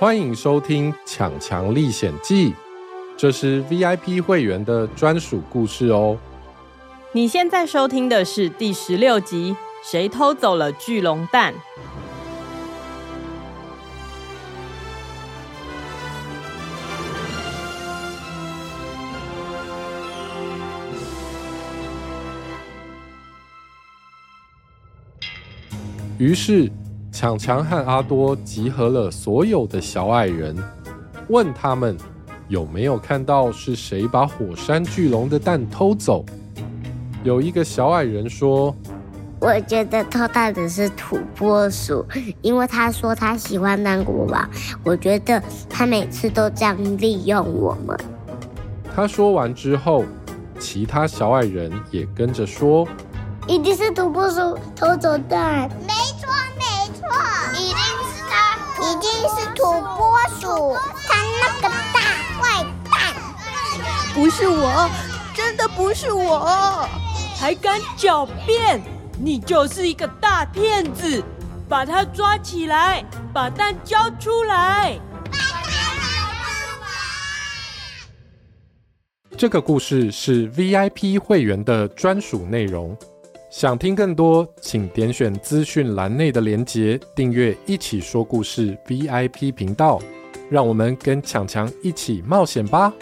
[0.00, 2.52] 欢迎收听《强强历险记》，
[3.18, 6.16] 这是 VIP 会员的专属故事哦。
[7.12, 9.54] 你现在收听的是第十六集
[9.90, 11.52] 《谁偷走了巨龙蛋》？
[26.16, 26.72] 于是。
[27.12, 30.56] 强强和阿多集合了所有的小矮人，
[31.28, 31.96] 问他们
[32.48, 36.24] 有没有看到是谁把火山巨龙的蛋偷走。
[37.22, 38.74] 有一个小矮人说
[39.40, 42.06] ：“我觉得偷蛋的是土拨鼠，
[42.40, 44.48] 因为他说他喜欢当国王。
[44.84, 47.98] 我觉得他每次都这样利用我们。”
[48.94, 50.04] 他说完之后，
[50.58, 52.86] 其他小矮人也跟着说
[53.46, 55.68] ：“一定是土拨鼠偷走蛋。”
[60.40, 60.74] 鼠，
[61.06, 62.00] 他那个大
[62.40, 63.14] 坏蛋！
[64.14, 64.88] 不是我，
[65.34, 66.88] 真的不是我，
[67.38, 68.80] 还敢狡辩？
[69.18, 71.22] 你就是一个大骗子！
[71.68, 74.98] 把他抓起来，把蛋交出来！
[79.36, 82.96] 这个故事是 VIP 会员的专属内容。
[83.50, 90.00] 想听更多，请点选资讯栏内的连结，订阅“一起说故事 ”VIP 频道，
[90.50, 92.92] 让我们跟强强一起冒险吧。